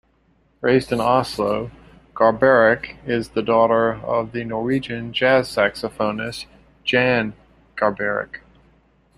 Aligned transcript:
Raised 0.61 0.91
in 0.91 0.99
Oslo, 0.99 1.69
Garbarek 2.15 2.97
is 3.05 3.29
the 3.29 3.43
daughter 3.43 3.97
of 3.97 4.31
the 4.31 4.43
Norwegian 4.43 5.13
jazz 5.13 5.47
saxophonist 5.55 6.47
Jan 6.83 7.35
Garbarek. 7.75 8.37